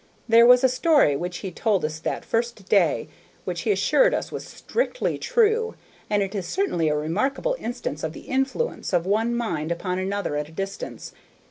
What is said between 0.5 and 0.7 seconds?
a